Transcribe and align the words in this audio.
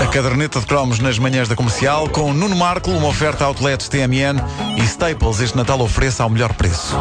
A 0.00 0.06
caderneta 0.12 0.58
de 0.58 0.66
cromos 0.66 0.98
nas 0.98 1.18
manhãs 1.18 1.48
da 1.48 1.54
comercial 1.54 2.08
com 2.08 2.32
Nuno 2.32 2.56
Marco, 2.56 2.90
uma 2.90 3.06
oferta 3.06 3.44
outlets 3.44 3.88
TMN 3.88 4.40
e 4.76 4.82
Staples 4.82 5.40
este 5.40 5.56
Natal 5.56 5.80
ofereça 5.80 6.24
ao 6.24 6.30
melhor 6.30 6.52
preço. 6.54 6.96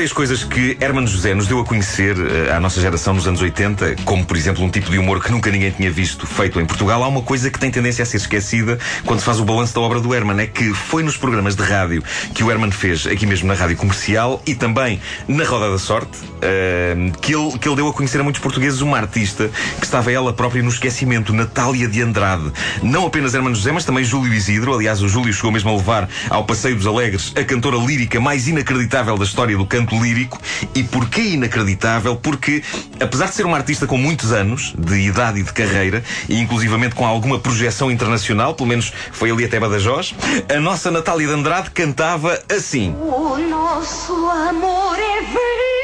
Várias 0.00 0.14
coisas 0.14 0.42
que 0.42 0.78
Hermano 0.80 1.06
José 1.06 1.34
nos 1.34 1.46
deu 1.46 1.60
a 1.60 1.64
conhecer 1.64 2.16
eh, 2.16 2.50
à 2.50 2.58
nossa 2.58 2.80
geração 2.80 3.12
nos 3.12 3.28
anos 3.28 3.42
80, 3.42 3.96
como 4.06 4.24
por 4.24 4.34
exemplo 4.34 4.64
um 4.64 4.70
tipo 4.70 4.90
de 4.90 4.96
humor 4.96 5.22
que 5.22 5.30
nunca 5.30 5.50
ninguém 5.50 5.70
tinha 5.70 5.90
visto 5.90 6.26
feito 6.26 6.58
em 6.58 6.64
Portugal, 6.64 7.04
há 7.04 7.06
uma 7.06 7.20
coisa 7.20 7.50
que 7.50 7.58
tem 7.58 7.70
tendência 7.70 8.02
a 8.02 8.06
ser 8.06 8.16
esquecida 8.16 8.78
quando 9.04 9.18
se 9.18 9.26
faz 9.26 9.38
o 9.38 9.44
balanço 9.44 9.74
da 9.74 9.80
obra 9.82 10.00
do 10.00 10.14
Herman. 10.14 10.40
É 10.40 10.46
que 10.46 10.72
foi 10.72 11.02
nos 11.02 11.18
programas 11.18 11.54
de 11.54 11.62
rádio 11.62 12.02
que 12.34 12.42
o 12.42 12.50
Herman 12.50 12.70
fez, 12.70 13.06
aqui 13.06 13.26
mesmo 13.26 13.46
na 13.46 13.52
rádio 13.52 13.76
comercial 13.76 14.42
e 14.46 14.54
também 14.54 14.98
na 15.28 15.44
Roda 15.44 15.70
da 15.70 15.78
Sorte, 15.78 16.16
eh, 16.40 16.96
que, 17.20 17.34
ele, 17.34 17.58
que 17.58 17.68
ele 17.68 17.76
deu 17.76 17.86
a 17.86 17.92
conhecer 17.92 18.20
a 18.20 18.22
muitos 18.22 18.40
portugueses 18.40 18.80
uma 18.80 18.96
artista 18.96 19.50
que 19.78 19.84
estava 19.84 20.10
ela 20.10 20.32
própria 20.32 20.62
no 20.62 20.70
esquecimento, 20.70 21.34
Natália 21.34 21.86
de 21.86 22.00
Andrade. 22.00 22.50
Não 22.82 23.06
apenas 23.06 23.34
Hermano 23.34 23.54
José, 23.54 23.70
mas 23.70 23.84
também 23.84 24.02
Júlio 24.02 24.32
Isidro. 24.32 24.72
Aliás, 24.72 25.02
o 25.02 25.08
Júlio 25.10 25.34
chegou 25.34 25.52
mesmo 25.52 25.68
a 25.68 25.76
levar 25.76 26.08
ao 26.30 26.46
Passeio 26.46 26.74
dos 26.74 26.86
Alegres 26.86 27.34
a 27.36 27.44
cantora 27.44 27.76
lírica 27.76 28.18
mais 28.18 28.48
inacreditável 28.48 29.18
da 29.18 29.24
história 29.26 29.54
do 29.58 29.66
canto 29.66 29.89
lírico. 29.98 30.40
E 30.74 30.82
porquê 30.82 31.22
inacreditável? 31.22 32.16
Porque, 32.16 32.62
apesar 33.00 33.26
de 33.26 33.34
ser 33.34 33.46
uma 33.46 33.56
artista 33.56 33.86
com 33.86 33.96
muitos 33.96 34.32
anos 34.32 34.74
de 34.78 35.00
idade 35.00 35.40
e 35.40 35.42
de 35.42 35.52
carreira, 35.52 36.02
e 36.28 36.38
inclusivamente 36.38 36.94
com 36.94 37.06
alguma 37.06 37.38
projeção 37.38 37.90
internacional, 37.90 38.54
pelo 38.54 38.68
menos 38.68 38.92
foi 39.12 39.30
ali 39.30 39.44
até 39.44 39.58
Badajoz, 39.58 40.14
a 40.54 40.60
nossa 40.60 40.90
Natália 40.90 41.26
de 41.26 41.32
Andrade 41.32 41.70
cantava 41.70 42.38
assim. 42.54 42.94
O 43.00 43.36
nosso 43.38 44.12
amor 44.30 44.98
é 44.98 45.20
verde, 45.22 45.79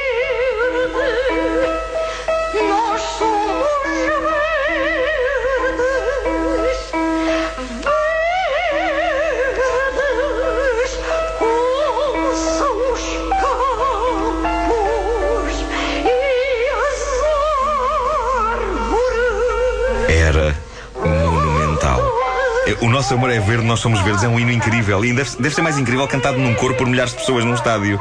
O 22.80 22.88
nosso 22.88 23.14
amor 23.14 23.30
é 23.30 23.40
verde, 23.40 23.64
nós 23.64 23.80
somos 23.80 24.00
verdes, 24.02 24.22
é 24.22 24.28
um 24.28 24.38
hino 24.38 24.52
incrível. 24.52 25.04
E 25.04 25.12
deve, 25.12 25.30
deve 25.38 25.54
ser 25.54 25.62
mais 25.62 25.78
incrível 25.78 26.06
cantado 26.06 26.38
num 26.38 26.54
coro 26.54 26.74
por 26.74 26.86
milhares 26.86 27.12
de 27.12 27.18
pessoas 27.18 27.44
num 27.44 27.54
estádio. 27.54 27.98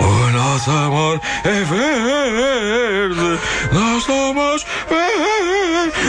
O 0.00 0.30
nosso 0.32 0.70
amor 0.70 1.20
é 1.44 1.60
verde, 1.64 3.40
nós 3.72 4.02
somos 4.04 4.64
verdes. 4.88 5.52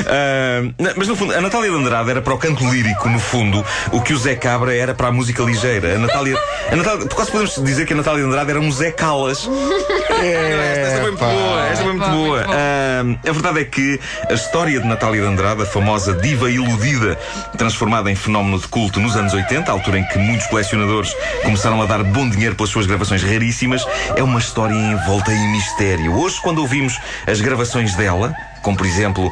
Ah, 0.08 0.62
mas 0.96 1.08
no 1.08 1.16
fundo, 1.16 1.34
a 1.34 1.42
Natália 1.42 1.70
de 1.70 1.76
Andrade 1.76 2.12
era 2.12 2.22
para 2.22 2.34
o 2.34 2.38
canto 2.38 2.64
lírico, 2.70 3.10
no 3.10 3.20
fundo, 3.20 3.66
o 3.92 4.02
que 4.02 4.14
o 4.14 4.18
Zé 4.18 4.36
Cabra 4.36 4.76
era 4.76 4.94
para 4.94 5.08
a 5.08 5.12
música 5.12 5.44
ligeira. 5.44 5.96
A 5.96 6.00
Natália. 6.00 6.38
A 6.72 6.76
Natália 6.76 7.08
quase 7.08 7.32
podemos 7.32 7.56
dizer 7.64 7.86
que 7.86 7.94
a 7.94 7.96
Natália 7.96 8.22
de 8.22 8.28
Andrade 8.28 8.52
era 8.52 8.60
um 8.60 8.72
Zé 8.72 8.92
Calas. 8.92 9.50
É, 10.24 10.84
esta 10.86 11.02
foi 11.02 11.12
muito 11.12 11.20
boa, 11.20 11.68
esta 11.68 11.84
foi 11.84 11.94
muito 11.94 12.10
boa. 12.10 12.46
Ah, 12.48 13.30
a 13.30 13.32
verdade 13.34 13.60
é 13.60 13.66
que 13.66 14.00
a 14.30 14.34
história 14.34 14.80
de 14.80 14.88
Natália 14.88 15.22
de 15.22 15.28
Andrade, 15.28 15.64
a 15.64 15.66
famosa 15.66 16.14
diva 16.14 16.50
iludida, 16.50 17.18
transformada 17.58 18.03
em 18.10 18.16
fenómeno 18.16 18.60
de 18.60 18.68
culto 18.68 19.00
nos 19.00 19.16
anos 19.16 19.34
80, 19.34 19.70
a 19.70 19.74
altura 19.74 20.00
em 20.00 20.04
que 20.06 20.18
muitos 20.18 20.48
colecionadores 20.48 21.16
começaram 21.44 21.82
a 21.82 21.86
dar 21.86 22.04
bom 22.04 22.30
dinheiro 22.30 22.56
pelas 22.56 22.70
suas 22.70 22.86
gravações 22.86 23.24
raríssimas, 23.24 23.86
é 24.16 24.24
uma 24.24 24.40
história 24.40 24.74
envolta 24.74 25.32
em 25.32 25.52
mistério. 25.52 26.14
Hoje, 26.14 26.40
quando 26.42 26.60
ouvimos 26.60 27.00
as 27.28 27.42
gravações 27.42 27.96
dela, 27.96 28.34
como 28.62 28.78
por 28.78 28.86
exemplo 28.86 29.32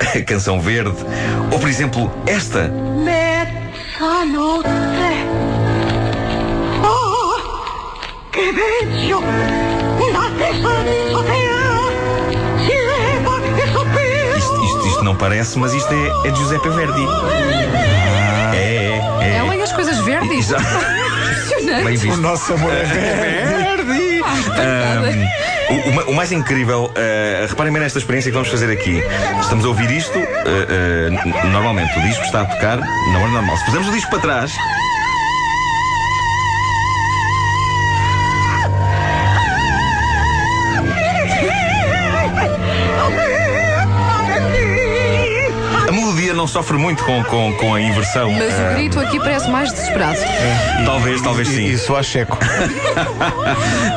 a 0.00 0.22
Canção 0.26 0.60
Verde, 0.60 0.96
ou 1.50 1.58
por 1.58 1.68
exemplo 1.68 2.12
esta. 2.26 2.70
Oh, 6.84 7.36
dissotea 10.84 11.45
parece, 15.16 15.58
mas 15.58 15.72
isto 15.72 15.92
é, 15.92 16.28
é 16.28 16.30
de 16.30 16.38
Giuseppe 16.38 16.68
Verdi. 16.70 17.06
É, 18.54 18.56
é, 18.56 19.00
é. 19.22 19.36
Ela 19.38 19.56
e 19.56 19.62
as 19.62 19.72
coisas 19.72 19.98
verdes. 19.98 20.48
Bem 21.84 21.96
visto. 21.96 22.14
O 22.14 22.16
nosso 22.16 22.52
amor 22.54 22.72
é 22.72 22.84
verde. 22.84 24.22
Um, 24.56 25.74
o, 25.74 25.88
o 25.90 25.94
ma- 25.94 26.02
o 26.04 26.14
mais 26.14 26.32
incrível, 26.32 26.84
uh, 26.92 27.46
reparem 27.48 27.72
bem 27.72 27.82
nesta 27.82 27.98
experiência 27.98 28.30
que 28.30 28.34
vamos 28.34 28.48
fazer 28.50 28.70
aqui. 28.70 29.02
Estamos 29.40 29.64
a 29.64 29.68
ouvir 29.68 29.90
isto, 29.90 30.18
uh, 30.18 30.22
uh, 30.22 31.48
normalmente 31.50 31.98
o 31.98 32.02
disco 32.02 32.22
está 32.24 32.42
a 32.42 32.44
tocar 32.44 32.78
na 32.78 33.18
hora 33.18 33.28
normal. 33.28 33.56
Se 33.56 33.64
pusermos 33.66 33.88
o 33.88 33.92
disco 33.92 34.10
para 34.10 34.20
trás. 34.20 34.52
Sofre 46.56 46.78
muito 46.78 47.04
com, 47.04 47.22
com, 47.24 47.52
com 47.52 47.74
a 47.74 47.82
inversão. 47.82 48.32
Mas 48.32 48.54
o 48.58 48.74
grito 48.74 48.98
aqui 48.98 49.18
parece 49.18 49.50
mais 49.50 49.70
desesperado. 49.70 50.18
Talvez, 50.86 51.20
talvez 51.20 51.48
sim. 51.48 51.66
Isso 51.66 51.94
a 51.94 52.02
checo. 52.02 52.38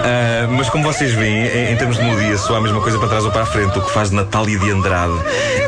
Ah, 0.02 0.48
mas 0.50 0.70
como 0.70 0.84
vocês 0.84 1.14
veem, 1.14 1.46
em, 1.46 1.74
em 1.74 1.78
termos 1.78 1.98
de 1.98 2.04
melodia, 2.04 2.38
só 2.38 2.56
a 2.56 2.62
mesma 2.62 2.80
coisa 2.82 2.98
para 2.98 3.10
trás 3.10 3.26
ou 3.26 3.32
para 3.32 3.44
a 3.44 3.46
frente, 3.46 3.78
o 3.78 3.82
que 3.82 3.92
faz 3.92 4.10
de 4.10 4.16
Natália 4.16 4.58
de 4.58 4.72
Andrade 4.72 5.14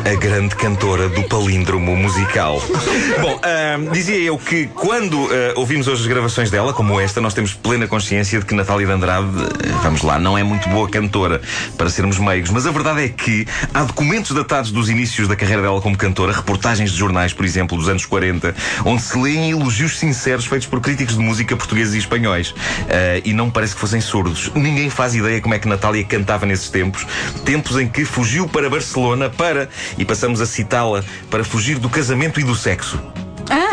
a 0.05 0.15
grande 0.15 0.55
cantora 0.55 1.09
do 1.09 1.23
palíndromo 1.23 1.95
musical. 1.95 2.61
Bom, 3.21 3.39
ah, 3.43 3.77
dizia 3.91 4.17
eu 4.17 4.37
que 4.37 4.67
quando 4.67 5.29
ah, 5.31 5.53
ouvimos 5.57 5.87
hoje 5.87 6.01
as 6.01 6.07
gravações 6.07 6.49
dela, 6.49 6.73
como 6.73 6.99
esta, 6.99 7.21
nós 7.21 7.33
temos 7.33 7.53
plena 7.53 7.87
consciência 7.87 8.39
de 8.39 8.45
que 8.45 8.55
Natália 8.55 8.87
de 8.87 8.93
Andrade, 8.93 9.27
ah, 9.27 9.79
vamos 9.83 10.01
lá, 10.01 10.17
não 10.17 10.37
é 10.37 10.43
muito 10.43 10.67
boa 10.69 10.89
cantora, 10.89 11.41
para 11.77 11.89
sermos 11.89 12.17
meigos, 12.17 12.49
mas 12.49 12.65
a 12.65 12.71
verdade 12.71 13.03
é 13.03 13.09
que 13.09 13.45
há 13.73 13.83
documentos 13.83 14.31
datados 14.31 14.71
dos 14.71 14.89
inícios 14.89 15.27
da 15.27 15.35
carreira 15.35 15.61
dela 15.61 15.79
como 15.81 15.97
cantora, 15.97 16.31
reportagens 16.31 16.80
de 16.89 16.97
jornais, 16.97 17.33
por 17.33 17.45
exemplo, 17.45 17.77
dos 17.77 17.87
anos 17.87 18.05
40, 18.05 18.55
onde 18.85 19.01
se 19.01 19.17
leem 19.17 19.51
elogios 19.51 19.99
sinceros 19.99 20.45
feitos 20.45 20.67
por 20.67 20.81
críticos 20.81 21.17
de 21.17 21.21
música 21.21 21.55
portugueses 21.55 21.93
e 21.93 21.97
espanhóis. 21.99 22.55
Ah, 22.89 23.21
e 23.23 23.33
não 23.33 23.49
parece 23.51 23.75
que 23.75 23.79
fossem 23.79 24.01
surdos. 24.01 24.51
Ninguém 24.55 24.89
faz 24.89 25.13
ideia 25.13 25.39
como 25.41 25.53
é 25.53 25.59
que 25.59 25.67
Natália 25.67 26.03
cantava 26.03 26.45
nesses 26.45 26.69
tempos. 26.69 27.05
Tempos 27.45 27.77
em 27.77 27.87
que 27.87 28.05
fugiu 28.05 28.47
para 28.47 28.69
Barcelona 28.69 29.29
para, 29.29 29.69
e 29.97 30.05
passamos 30.05 30.41
a 30.41 30.45
citá-la, 30.45 31.03
para 31.29 31.43
fugir 31.43 31.77
do 31.77 31.89
casamento 31.89 32.39
e 32.39 32.43
do 32.43 32.55
sexo. 32.55 32.99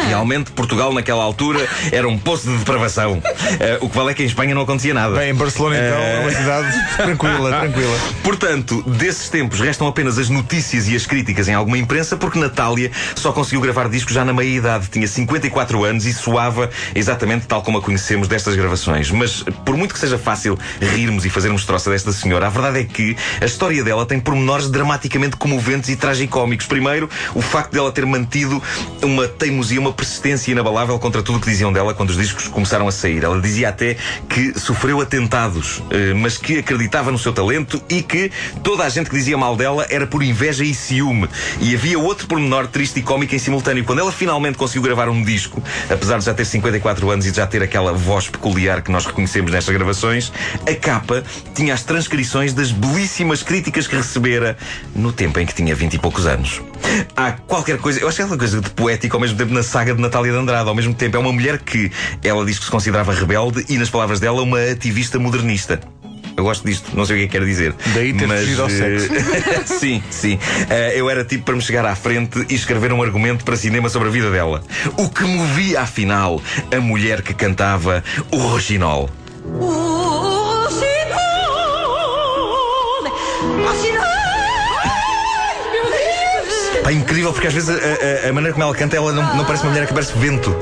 Realmente, 0.09 0.51
Portugal 0.53 0.93
naquela 0.93 1.23
altura 1.23 1.67
era 1.93 2.09
um 2.09 2.19
poço 2.19 2.49
de 2.49 2.57
depravação. 2.57 3.23
Ah, 3.25 3.79
o 3.81 3.89
que 3.89 3.97
vale 3.97 4.11
é 4.11 4.15
que 4.15 4.23
em 4.23 4.27
Espanha 4.27 4.55
não 4.55 4.63
acontecia 4.63 4.95
nada. 4.95 5.17
Bem, 5.17 5.31
em 5.31 5.35
Barcelona 5.35 5.77
então 5.77 5.99
é 5.99 6.21
uma 6.21 6.31
cidade 6.31 6.69
tranquila, 6.97 7.51
tranquila. 7.51 7.99
Portanto, 8.23 8.83
desses 8.87 9.29
tempos 9.29 9.61
restam 9.61 9.87
apenas 9.87 10.19
as 10.19 10.29
notícias 10.29 10.89
e 10.89 10.97
as 10.97 11.07
críticas 11.07 11.49
em 11.49 11.55
alguma 11.55 11.79
imprensa, 11.79 12.17
porque 12.17 12.39
Natália 12.39 12.91
só 13.15 13.33
conseguiu 13.33 13.61
gravar 13.61 13.89
discos 13.89 14.15
já 14.15 14.25
na 14.25 14.33
meia-idade. 14.33 14.89
Tinha 14.89 15.07
54 15.07 15.85
anos 15.85 16.07
e 16.07 16.13
soava 16.13 16.71
exatamente 16.95 17.47
tal 17.47 17.63
como 17.63 17.79
a 17.79 17.83
conhecemos 17.83 18.29
destas 18.29 18.57
gravações. 18.57 19.11
Mas, 19.11 19.43
por 19.65 19.77
muito 19.77 19.95
que 19.95 20.01
seja 20.01 20.19
fácil 20.19 20.59
rirmos 20.81 21.25
e 21.25 21.31
fazermos 21.31 21.65
troça 21.65 21.91
desta 21.91 22.13
senhora, 22.13 22.47
a 22.47 22.51
verdade 22.51 22.81
é 22.81 22.85
que 22.85 23.17
a 23.41 23.45
história 23.45 23.83
dela 23.85 24.07
tem 24.07 24.19
pormenores 24.19 24.71
dramaticamente 24.71 25.37
comoventes 25.37 25.91
e 25.91 25.97
tragicómicos. 25.97 26.67
Primeiro, 26.67 27.09
o 27.35 27.43
facto 27.43 27.73
dela 27.73 27.93
ter 27.93 28.07
mantido 28.07 28.63
uma 29.03 29.29
teimosia, 29.29 29.81
uma 29.81 29.93
persistência 29.99 30.53
inabalável 30.53 30.97
contra 31.01 31.25
tudo 31.25 31.39
o 31.39 31.41
que 31.41 31.51
diziam 31.51 31.73
dela 31.73 31.93
quando 31.93 32.11
os 32.11 32.17
discos 32.17 32.47
começaram 32.47 32.87
a 32.87 32.93
sair. 32.93 33.25
Ela 33.25 33.41
dizia 33.41 33.69
até 33.69 33.97
que 34.29 34.59
sofreu 34.59 35.01
atentados, 35.01 35.83
eh, 35.91 36.15
mas 36.15 36.39
que 36.39 36.59
acreditava 36.59 37.11
no 37.11 37.19
seu 37.19 37.33
talento 37.33 37.83
e 37.89 38.01
que 38.01 38.31
toda 38.63 38.85
a 38.85 38.89
gente 38.89 39.11
que 39.11 39.17
dizia 39.17 39.37
mal 39.37 39.57
dela 39.57 39.85
era 39.91 40.07
por 40.07 40.23
inveja 40.23 40.63
e 40.63 40.73
ciúme. 40.73 41.29
E 41.61 41.75
havia 41.75 41.99
outro 41.99 42.29
pormenor 42.29 42.69
triste 42.69 43.01
e 43.01 43.03
cómico 43.03 43.35
em 43.35 43.41
simultâneo. 43.41 43.85
Quando 43.85 43.99
ela 43.99 44.13
finalmente 44.13 44.57
conseguiu 44.57 44.83
gravar 44.83 45.09
um 45.09 45.21
disco, 45.21 45.61
apesar 45.91 46.19
de 46.19 46.27
já 46.27 46.33
ter 46.33 46.45
54 46.45 47.11
anos 47.11 47.27
e 47.27 47.33
de 47.33 47.37
já 47.37 47.47
ter 47.47 47.61
aquela 47.61 47.93
voz 47.93 48.29
peculiar 48.29 48.83
que 48.83 48.93
nós 48.93 49.05
reconhecemos 49.05 49.51
nestas 49.51 49.75
gravações, 49.75 50.33
a 50.65 50.75
capa 50.77 51.25
tinha 51.57 51.75
as 51.75 51.83
transcrições 51.83 52.53
das 52.53 52.71
belíssimas 52.71 53.43
críticas 53.43 53.89
que 53.89 53.97
recebera 53.97 54.57
no 54.95 55.13
tempo 55.13 55.41
em 55.41 55.47
que 55.47 55.55
tinha 55.55 55.75
20 55.75 55.95
e 55.95 55.99
poucos 55.99 56.25
anos. 56.25 56.63
Há 57.17 57.33
qualquer 57.33 57.79
coisa, 57.79 58.01
eu 58.01 58.09
acho 58.09 58.17
que 58.17 58.23
é 58.23 58.25
uma 58.25 58.39
coisa 58.39 58.61
de 58.61 58.71
poético 58.71 59.17
ao 59.17 59.21
mesmo 59.21 59.37
tempo 59.37 59.53
na 59.53 59.63
saga 59.63 59.95
de 59.95 60.01
Natália 60.01 60.33
de 60.33 60.39
Andrade. 60.39 60.69
Ao 60.69 60.75
mesmo 60.75 60.95
tempo, 60.95 61.17
é 61.17 61.21
uma 61.21 61.33
mulher 61.33 61.59
que 61.59 61.91
ela 62.23 62.45
diz 62.45 62.59
que 62.59 62.65
se 62.65 62.71
considerava 62.71 63.13
rebelde 63.13 63.65
e, 63.69 63.79
nas 63.79 63.91
palavras 63.91 64.21
dela, 64.21 64.43
uma 64.43 64.61
ativista 64.63 65.19
modernista. 65.19 65.81
Eu 66.37 66.45
gosto 66.45 66.65
disto, 66.65 66.97
não 66.97 67.05
sei 67.05 67.17
o 67.17 67.19
que 67.19 67.25
é 67.25 67.27
que 67.27 67.39
quer 67.39 67.45
dizer. 67.45 67.75
Daí 67.95 68.13
ter 68.13 68.29
mas, 68.29 68.43
fugido 68.43 68.63
ao 68.63 68.69
eh, 68.69 69.65
sim, 69.67 70.01
sim. 70.09 70.39
Eh, 70.71 70.93
eu 70.95 71.11
era 71.11 71.25
tipo 71.25 71.43
para 71.43 71.57
me 71.57 71.61
chegar 71.61 71.85
à 71.85 71.97
frente 71.97 72.47
e 72.49 72.55
escrever 72.55 72.93
um 72.93 73.03
argumento 73.03 73.45
para 73.45 73.57
cinema 73.57 73.89
sobre 73.89 74.07
a 74.07 74.11
vida 74.13 74.31
dela. 74.31 74.63
O 74.97 75.09
que 75.09 75.25
movia, 75.25 75.81
afinal, 75.81 76.41
a 76.73 76.81
mulher 76.81 77.23
que 77.23 77.35
cantava 77.35 78.05
o 78.31 78.37
Roginol. 78.37 79.11
Pá, 86.89 86.93
incrível, 86.93 87.35
porque 87.35 87.49
às 87.49 87.53
vezes 87.53 87.69
a, 87.69 87.75
a- 87.75 88.31
a 88.31 88.33
maneira 88.33 88.55
como 88.55 88.65
ela 88.65 88.75
canta, 88.75 88.97
ela 88.97 89.13
não, 89.13 89.37
não 89.37 89.45
parece 89.45 89.63
uma 89.63 89.73
mulher 89.73 89.87
que 89.87 89.93
parece 89.93 90.17
vento. 90.17 90.57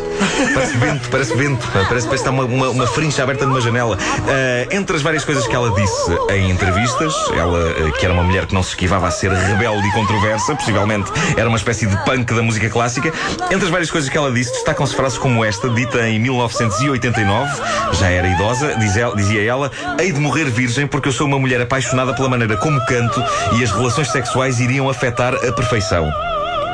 Parece 0.54 0.76
vento, 0.76 1.08
parece 1.08 1.36
vento. 1.36 1.64
Parece, 1.72 1.88
parece 1.88 2.08
que 2.08 2.14
está 2.16 2.30
uma, 2.32 2.42
uma, 2.44 2.68
uma 2.70 2.86
frincha 2.88 3.22
aberta 3.22 3.46
numa 3.46 3.60
janela. 3.60 3.96
Ah, 4.28 4.66
entre 4.74 4.96
as 4.96 5.02
várias 5.02 5.24
coisas 5.24 5.46
que 5.46 5.54
ela 5.54 5.70
disse 5.70 6.10
em 6.30 6.50
entrevistas, 6.50 7.14
ela, 7.36 7.70
ah, 7.70 7.92
que 7.96 8.04
era 8.04 8.12
uma 8.12 8.24
mulher 8.24 8.44
que 8.46 8.54
não 8.54 8.62
se 8.64 8.70
esquivava 8.70 9.06
a 9.06 9.10
ser 9.12 9.30
rebelde 9.30 9.86
e 9.86 9.92
controversa, 9.92 10.56
possivelmente 10.56 11.12
era 11.36 11.48
uma 11.48 11.58
espécie 11.58 11.86
de 11.86 11.96
punk 12.04 12.34
da 12.34 12.42
música 12.42 12.68
clássica. 12.70 13.12
Entre 13.48 13.64
as 13.64 13.70
várias 13.70 13.90
coisas 13.92 14.10
que 14.10 14.18
ela 14.18 14.32
disse, 14.32 14.50
destacam-se 14.52 14.96
frases 14.96 15.18
como 15.18 15.44
esta, 15.44 15.68
dita 15.68 16.08
em 16.08 16.18
1989, 16.18 17.62
já 17.92 18.10
era 18.10 18.26
idosa, 18.26 18.74
dizia 19.14 19.44
ela: 19.44 19.70
Hei 20.00 20.10
de 20.10 20.18
morrer 20.18 20.46
virgem 20.46 20.88
porque 20.88 21.08
eu 21.08 21.12
sou 21.12 21.28
uma 21.28 21.38
mulher 21.38 21.60
apaixonada 21.60 22.12
pela 22.14 22.28
maneira 22.28 22.56
como 22.56 22.84
canto 22.86 23.22
e 23.56 23.62
as 23.62 23.70
relações 23.70 24.10
sexuais 24.10 24.58
iriam 24.58 24.90
afetar 24.90 25.32
a 25.32 25.52
perfeição. 25.52 26.15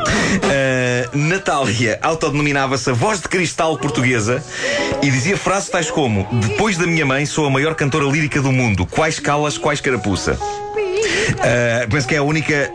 Uh, 0.03 1.17
Natália 1.17 1.99
autodenominava-se 2.03 2.91
a 2.91 2.93
voz 2.93 3.21
de 3.21 3.29
cristal 3.29 3.77
portuguesa 3.79 4.43
e 5.03 5.11
dizia 5.11 5.37
frases 5.37 5.69
tais 5.69 5.91
como: 5.91 6.27
Depois 6.33 6.77
da 6.77 6.87
minha 6.87 7.05
mãe, 7.05 7.27
sou 7.27 7.47
a 7.47 7.51
maior 7.51 7.75
cantora 7.75 8.07
lírica 8.07 8.41
do 8.41 8.53
mundo. 8.53 8.87
Quais 8.87 9.19
calas, 9.19 9.59
quais 9.59 9.81
carapuça. 9.81 10.39
Uh, 11.33 11.89
penso 11.91 12.07
que 12.07 12.15
é 12.15 12.19
a 12.19 12.23
única 12.23 12.71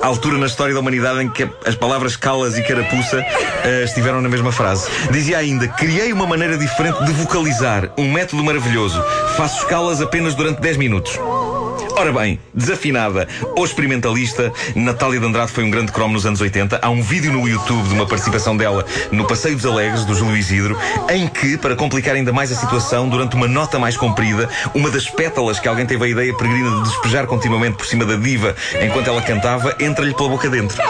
altura 0.00 0.38
na 0.38 0.46
história 0.46 0.74
da 0.74 0.80
humanidade 0.80 1.22
em 1.22 1.30
que 1.30 1.48
as 1.64 1.74
palavras 1.74 2.16
calas 2.16 2.56
e 2.58 2.62
carapuça 2.62 3.18
uh, 3.18 3.84
estiveram 3.84 4.20
na 4.20 4.28
mesma 4.28 4.52
frase. 4.52 4.88
Dizia 5.10 5.38
ainda: 5.38 5.68
Criei 5.68 6.12
uma 6.12 6.26
maneira 6.26 6.56
diferente 6.56 7.04
de 7.04 7.12
vocalizar, 7.12 7.90
um 7.96 8.10
método 8.10 8.42
maravilhoso. 8.44 9.02
Faço 9.36 9.58
escalas 9.58 10.00
apenas 10.00 10.34
durante 10.34 10.60
10 10.60 10.76
minutos. 10.76 11.18
Ora 11.96 12.12
bem, 12.12 12.38
desafinada 12.54 13.28
ou 13.56 13.64
experimentalista, 13.64 14.52
Natália 14.74 15.20
de 15.20 15.26
Andrade 15.26 15.52
foi 15.52 15.64
um 15.64 15.70
grande 15.70 15.92
cromo 15.92 16.14
nos 16.14 16.26
anos 16.26 16.40
80. 16.40 16.80
Há 16.82 16.88
um 16.90 17.02
vídeo 17.02 17.32
no 17.32 17.48
YouTube 17.48 17.88
de 17.88 17.94
uma 17.94 18.06
participação 18.06 18.56
dela 18.56 18.84
no 19.10 19.26
Passeio 19.26 19.56
dos 19.56 19.66
Alegres, 19.66 20.04
do 20.04 20.14
Júlio 20.14 20.36
Isidro, 20.36 20.78
em 21.10 21.26
que, 21.28 21.56
para 21.56 21.76
complicar 21.76 22.14
ainda 22.14 22.32
mais 22.32 22.50
a 22.52 22.54
situação, 22.54 23.08
durante 23.08 23.36
uma 23.36 23.48
nota 23.48 23.78
mais 23.78 23.96
comprida, 23.96 24.48
uma 24.74 24.90
das 24.90 25.08
pétalas 25.08 25.58
que 25.58 25.68
alguém 25.68 25.86
teve 25.86 26.04
a 26.04 26.08
ideia 26.08 26.34
peregrina 26.34 26.70
de 26.76 26.82
despejar 26.90 27.26
continuamente 27.26 27.76
por 27.76 27.86
cima 27.86 28.04
da 28.04 28.16
diva 28.16 28.54
enquanto 28.80 29.08
ela 29.08 29.22
cantava, 29.22 29.74
entra-lhe 29.80 30.14
pela 30.14 30.28
boca 30.28 30.48
dentro. 30.48 30.80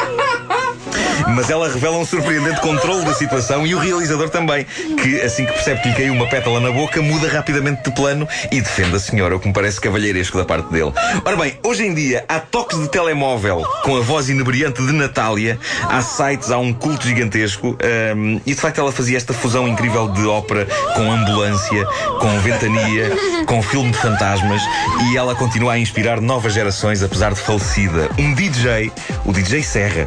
Mas 1.35 1.51
ela 1.51 1.69
revela 1.69 1.97
um 1.97 2.05
surpreendente 2.05 2.61
controle 2.61 3.05
da 3.05 3.15
situação 3.15 3.67
e 3.67 3.75
o 3.75 3.79
realizador 3.79 4.31
também, 4.31 4.67
que 5.03 5.21
assim 5.21 5.45
que 5.45 5.53
percebe 5.53 5.83
que 5.83 5.89
lhe 5.89 5.95
caiu 5.95 6.15
uma 6.15 6.27
pétala 6.29 6.61
na 6.61 6.71
boca, 6.71 7.01
muda 7.03 7.29
rapidamente 7.29 7.83
de 7.83 7.95
plano 7.95 8.29
e 8.51 8.61
defende 8.61 8.97
a 8.97 9.01
senhora, 9.01 9.37
o 9.37 9.41
que 9.41 9.49
me 9.49 9.55
parece 9.55 9.81
cavalheiresco 9.81 10.37
da 10.37 10.45
parte 10.45 10.71
dele. 10.71 10.93
Ora 11.25 11.37
bem, 11.37 11.59
hoje 11.65 11.87
em 11.87 11.95
dia 11.95 12.25
há 12.29 12.39
toques 12.39 12.79
de 12.79 12.89
telemóvel 12.89 13.63
com 13.83 13.97
a 13.97 14.01
voz 14.01 14.29
inebriante 14.29 14.85
de 14.85 14.93
Natália, 14.93 15.59
há 15.89 16.01
sites, 16.03 16.51
há 16.51 16.59
um 16.59 16.73
culto 16.73 17.07
gigantesco 17.07 17.77
hum, 18.17 18.41
e 18.45 18.55
de 18.55 18.61
facto 18.61 18.81
ela 18.81 18.93
fazia 18.93 19.17
esta 19.17 19.33
fusão 19.33 19.67
incrível 19.67 20.09
de 20.09 20.27
ópera 20.27 20.67
com 20.95 21.11
ambulância, 21.11 21.85
com 22.19 22.39
ventania, 22.41 23.11
com 23.47 23.63
filme 23.63 23.91
de 23.91 23.99
fantasmas 23.99 24.63
e 25.11 25.17
ela 25.17 25.35
continua 25.35 25.75
a 25.75 25.79
inspirar 25.79 26.21
novas 26.21 26.53
gerações 26.53 27.03
apesar 27.03 27.33
de 27.33 27.41
falecida. 27.41 28.09
Um 28.19 28.35
DJ, 28.35 28.93
o 29.25 29.33
DJ 29.33 29.63
Serra, 29.63 30.07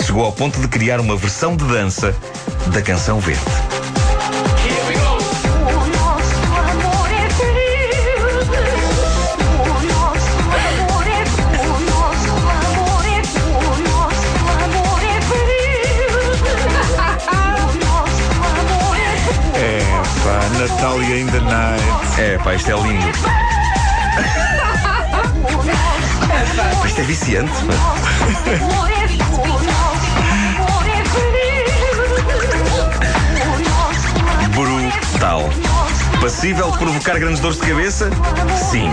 chegou 0.00 0.24
ao 0.24 0.32
ponto 0.32 0.60
de 0.60 0.68
criar 0.68 1.00
uma 1.00 1.16
versão 1.16 1.56
de 1.56 1.64
dança 1.64 2.14
da 2.68 2.80
canção 2.82 3.18
verde. 3.20 3.42
É 4.64 4.86
verde. 4.86 5.02
O 5.66 5.86
nosso 5.96 6.36
amor 6.58 7.10
é 11.06 11.08
o 11.66 11.80
nosso 11.80 12.32
amor 12.50 13.04
é 13.06 13.08
o 13.54 13.56
nosso 13.90 14.34
amor 14.64 15.02
é 15.02 15.04
verde. 15.30 16.42
O 17.52 17.54
nosso 17.82 18.32
amor 18.58 18.96
é 18.96 19.58
É, 19.58 19.62
pá, 20.24 20.38
Natália 20.58 21.16
in 21.20 21.26
the 21.26 21.40
night. 21.40 22.20
É, 22.20 22.38
pá, 22.38 22.54
isto 22.54 22.70
é 22.70 22.74
lindo. 22.74 23.06
Isto 26.86 27.00
é 27.00 27.04
viciante. 27.04 27.52
pá. 27.64 27.74
Brutal. 34.54 35.48
Passível 36.20 36.70
de 36.70 36.78
provocar 36.78 37.18
grandes 37.18 37.40
dores 37.40 37.58
de 37.58 37.66
cabeça? 37.66 38.10
Sim. 38.70 38.90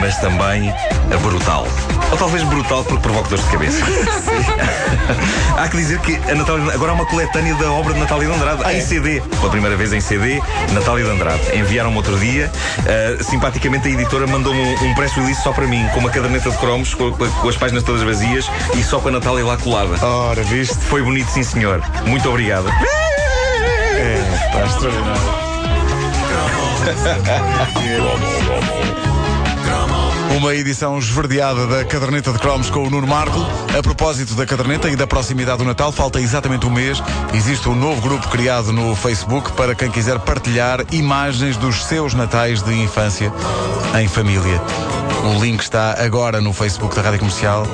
Mas 0.00 0.16
também 0.18 0.70
a 0.70 1.16
brutal. 1.18 1.66
Ou 2.10 2.18
talvez 2.18 2.42
brutal 2.44 2.84
porque 2.84 3.02
provoca 3.02 3.28
dores 3.28 3.44
de 3.44 3.50
cabeça. 3.50 3.84
há 5.56 5.68
que 5.68 5.76
dizer 5.76 5.98
que 6.00 6.16
a 6.30 6.34
Natália 6.34 6.72
agora 6.72 6.92
há 6.92 6.94
uma 6.94 7.06
coletânea 7.06 7.54
da 7.54 7.70
obra 7.72 7.94
de 7.94 8.00
Natália 8.00 8.28
de 8.28 8.34
Andrade 8.34 8.76
em 8.76 8.80
CD. 8.80 9.20
Pela 9.20 9.50
primeira 9.50 9.76
vez 9.76 9.92
em 9.92 10.00
CD, 10.00 10.40
Natália 10.72 11.04
de 11.04 11.10
Andrade. 11.10 11.40
Enviaram-me 11.56 11.96
outro 11.96 12.18
dia. 12.18 12.50
ah, 12.86 13.22
simpaticamente 13.22 13.88
a 13.88 13.90
editora 13.90 14.26
mandou-me 14.26 14.60
um, 14.60 14.90
um 14.90 14.94
press 14.94 15.12
release 15.12 15.42
só 15.42 15.52
para 15.52 15.66
mim, 15.66 15.86
com 15.92 16.00
uma 16.00 16.10
caderneta 16.10 16.50
de 16.50 16.56
cromos, 16.58 16.94
com, 16.94 17.12
com 17.12 17.48
as 17.48 17.56
páginas 17.56 17.82
todas 17.82 18.02
vazias 18.02 18.50
e 18.74 18.82
só 18.82 18.98
com 18.98 19.08
a 19.08 19.12
Natália 19.12 19.44
lá 19.44 19.56
colada. 19.56 20.04
Ora, 20.04 20.42
viste? 20.42 20.76
Foi 20.76 21.02
bonito, 21.02 21.28
sim 21.30 21.42
senhor. 21.42 21.82
Muito 22.06 22.28
obrigado. 22.28 22.68
É, 22.68 24.18
pá, 24.52 24.64
extraordinário. 24.64 25.44
Uma 30.36 30.52
edição 30.52 30.98
esverdeada 30.98 31.64
da 31.66 31.84
caderneta 31.84 32.32
de 32.32 32.38
cromos 32.40 32.68
com 32.68 32.80
o 32.80 32.90
Nuno 32.90 33.06
Marco. 33.06 33.38
A 33.78 33.80
propósito 33.80 34.34
da 34.34 34.44
caderneta 34.44 34.90
e 34.90 34.96
da 34.96 35.06
proximidade 35.06 35.58
do 35.58 35.64
Natal, 35.64 35.92
falta 35.92 36.20
exatamente 36.20 36.66
um 36.66 36.70
mês. 36.70 37.00
Existe 37.32 37.68
um 37.68 37.74
novo 37.74 38.00
grupo 38.00 38.28
criado 38.28 38.72
no 38.72 38.96
Facebook 38.96 39.52
para 39.52 39.76
quem 39.76 39.90
quiser 39.90 40.18
partilhar 40.18 40.84
imagens 40.90 41.56
dos 41.56 41.84
seus 41.84 42.14
natais 42.14 42.62
de 42.62 42.74
infância 42.74 43.32
em 44.00 44.08
família. 44.08 44.60
O 45.24 45.40
link 45.40 45.60
está 45.60 46.02
agora 46.04 46.40
no 46.40 46.52
Facebook 46.52 46.96
da 46.96 47.02
Rádio 47.02 47.20
Comercial. 47.20 47.64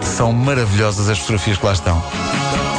São 0.00 0.32
maravilhosas 0.32 1.10
as 1.10 1.18
fotografias 1.18 1.58
que 1.58 1.66
lá 1.66 1.72
estão. 1.72 2.02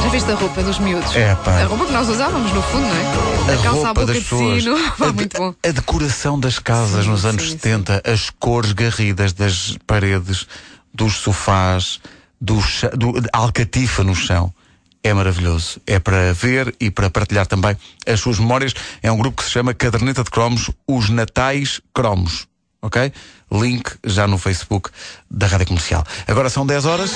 Já 0.02 0.10
viste 0.10 0.32
a 0.32 0.36
roupa 0.36 0.64
dos 0.64 0.80
miúdos? 0.80 1.16
É, 1.16 1.36
pá. 1.36 1.62
A 1.62 1.66
roupa 1.66 1.86
que 1.86 1.92
nós 1.92 2.08
usávamos, 2.08 2.52
no 2.54 2.62
fundo, 2.62 2.88
não 2.88 2.96
é? 2.96 3.52
a 3.52 3.60
A 3.60 3.64
calça 3.64 3.90
à 3.90 3.94
boca 3.94 4.06
das 4.08 4.18
de 4.18 4.24
sino. 4.24 4.76
A, 5.00 5.12
muito 5.14 5.38
bom. 5.38 5.54
a 5.64 5.72
decoração 5.72 6.40
das 6.40 6.58
casas 6.60 7.04
Sim, 7.04 7.12
nos 7.12 7.26
anos 7.26 7.44
sim, 7.44 7.50
70, 7.52 8.02
as 8.06 8.30
cores 8.40 8.72
garridas 8.72 9.34
das 9.34 9.78
paredes, 9.86 10.48
dos 10.94 11.16
sofás, 11.16 12.00
do, 12.40 12.56
do 12.98 13.14
alcatifa 13.34 14.04
no 14.04 14.16
chão. 14.16 14.54
É 15.04 15.14
maravilhoso. 15.14 15.80
É 15.88 15.98
para 16.00 16.34
ver 16.34 16.76
e 16.80 16.90
para 16.92 17.10
partilhar 17.10 17.46
também 17.48 17.76
as 18.08 18.20
suas 18.20 18.38
memórias. 18.40 18.74
É 19.02 19.12
um 19.12 19.18
grupo 19.18 19.38
que 19.38 19.44
se 19.44 19.52
chama 19.52 19.74
Caderneta 19.74 20.24
de 20.24 20.30
Cromos, 20.30 20.70
os 20.88 21.10
Natais 21.10 21.80
Cromos. 21.94 22.48
Ok? 22.82 23.12
Link 23.52 23.92
já 24.06 24.28
no 24.28 24.38
Facebook 24.38 24.90
da 25.30 25.48
Rádio 25.48 25.68
Comercial. 25.68 26.06
Agora 26.28 26.50
são 26.50 26.66
10 26.66 26.86
horas. 26.86 27.12